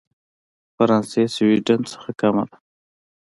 [0.75, 2.57] فرانسې سوېډن څخه کمه ده.